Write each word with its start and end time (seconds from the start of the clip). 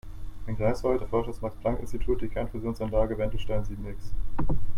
In 0.47 0.57
Greifswald 0.57 0.99
erforscht 1.01 1.29
das 1.29 1.41
Max-Planck-Institut 1.41 2.21
die 2.23 2.27
Kernfusionsanlage 2.27 3.15
Wendelstein 3.19 3.63
sieben-X. 3.65 4.11